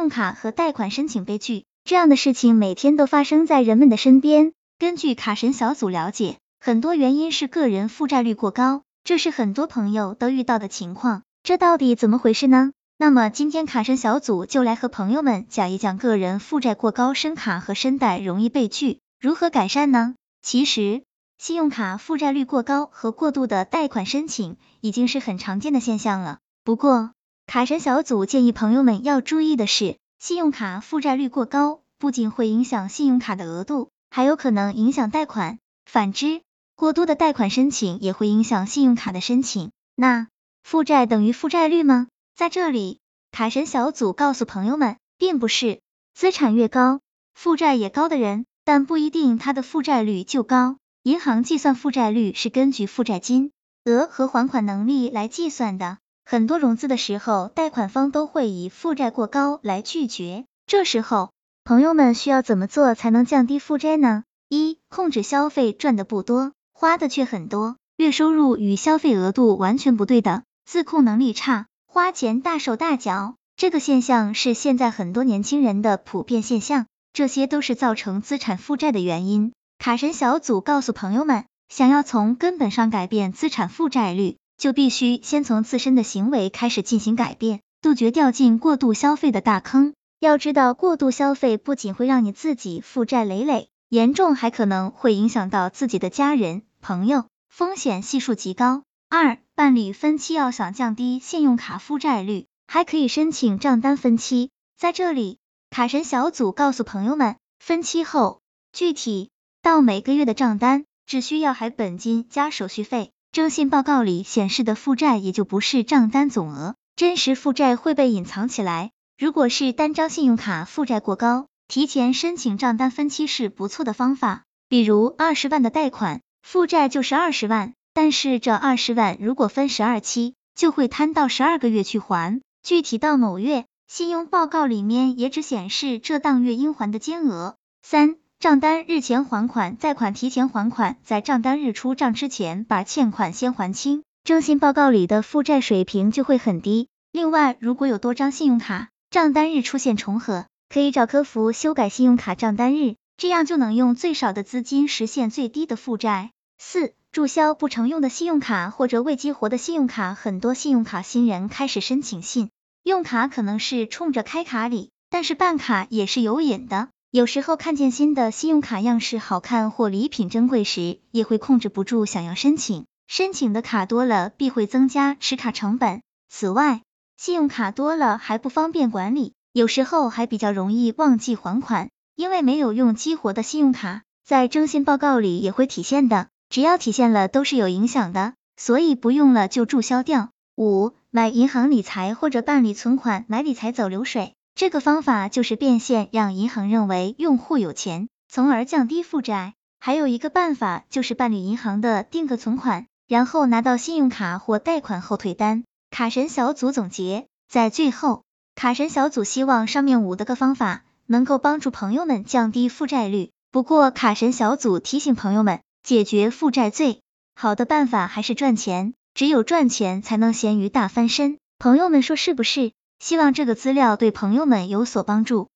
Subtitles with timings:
[0.00, 4.54] 用卡和贷款申请被拒，这样的事情每天都发生在人们的身边。
[4.78, 11.22] 根据卡神小组了解，很多原因是个人负债率过高，这是很多朋友都遇到的情况。
[11.42, 12.72] 这到底怎么回事呢？
[12.96, 20.14] 那么今天卡神小组就来和朋友们讲一讲个人负债过高，申卡和申贷容易被拒，如何改善呢？
[20.40, 21.02] 其实，
[21.36, 26.38] 信用卡负债率过高和过度的贷款申请已经是很常见的现象了。
[26.64, 27.12] 不过，
[27.50, 35.58] 卡神小组建议朋友们要注意的是，信用卡负债率过高不仅会影响信用卡的额度，还有可能影响贷款。
[35.84, 36.42] 反之，
[36.76, 39.72] 过多的贷款申请也会影响信用卡的申请。
[39.96, 40.28] 那
[40.62, 42.06] 负债等于负债率吗？
[42.36, 43.00] 在这里，
[43.32, 45.80] 卡神小组告诉朋友们，并不是
[46.14, 47.00] 资产越高，
[47.34, 50.76] 负债也高的人，但不一定他的负债率就高。
[51.02, 53.50] 银行计算负债率是根据负债金
[53.86, 55.98] 额和还款能力来计算的。
[56.30, 60.44] 很多融资的时候，贷款方都会以负债过高来拒绝。
[60.64, 61.32] 这时候，
[61.64, 64.22] 朋友们需要怎么做才能降低负债呢？
[64.48, 71.66] 一、控制消费，赚的不多，花的却很多，月收入与消费额度完全不对等，自控能力差。
[71.88, 79.52] 花钱大手大脚，这个现象是现在很多年轻人的普遍现象，这些都是造成资产负债的原因。
[79.80, 89.94] 卡神小组告诉朋友们，想要从根本上改变资产负债率，就必须先从自身的行为开始进行改变，杜绝掉进过度消费的大坑。
[90.18, 98.82] 要知道，过度消费不仅会让你自己负债累累，严重还可能会影响到自己的家人、朋友，风险系数极高。
[99.08, 104.50] 二办理分期要想降低信用卡负债率，还可以申请账单分期。
[104.76, 105.38] 在这里，
[105.70, 108.42] 卡神小组告诉朋友们，分期后
[108.74, 109.30] 具体
[109.62, 118.90] 到每个月的账单，只需要还本金加手续费，征信报告里显示的负债也就不是账单总额，真实负债会被隐藏起来。
[119.16, 124.42] 如果是单张信用卡负债过高，提前申请账单分期是不错的方法。
[124.68, 127.74] 比如二十万的贷款，负债就是二十万。
[127.94, 137.54] 但是这二十万如果分十二期，就会摊到十二个月去还，具体到某月，信用报告里面也只显示这当月应还的金额。
[137.80, 146.88] 三、账单日前还款，贷款提前还款，在账单日出账之前把欠款先还清，征信报告里的负债水平就会很低。
[147.12, 156.30] 另外，如果有多张信用卡，账单日出现重合，可以找客服修改信用卡账单日，这样就能用最少的资金实现最低的负债。
[156.56, 156.94] 四。
[157.12, 162.50] 注销不常用的信用卡或者未激活的信用卡，很多信用卡新人开始申请信
[162.84, 166.88] 用卡，可能是冲着开卡礼，但是办卡也是有瘾的。
[167.12, 172.86] 有时候看见新的信用卡样式好看或礼品珍贵时，也会控制不住想要申请。
[173.08, 176.02] 申请的卡多了，必会增加持卡成本。
[176.28, 176.82] 此外，
[177.16, 186.28] 信用卡多了还不方便管理，有时候还比较容易忘记还款，因为没有用激活的信用卡，在征信报告里也会体现的。
[186.48, 190.30] 只要体现了都是有影响的，所以不用了就注销掉。
[190.56, 199.54] 五、买银行理财或者办理存款，买理财走流水，这个方法就是变现，让银行认为用户有钱，从而降低负债。
[199.78, 205.64] 还有一个办法就是办理银行的定额存款，然后拿到信用卡或贷款后退单。
[205.90, 213.30] 卡神小组总结，在最后，卡神小组希望上面五的个方法能够帮助朋友们降低负债率。
[213.50, 215.60] 不过卡神小组提醒朋友们。
[215.82, 217.00] 解决负债最
[217.34, 221.38] 好的办法还是赚钱，只有赚钱才能咸鱼大翻身。
[221.58, 222.72] 朋友们说是不是？
[223.00, 225.48] 希望这个资料对朋友们有所帮助。